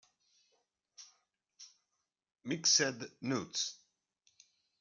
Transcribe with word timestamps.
Mixed 2.43 3.05
Nuts 3.21 3.77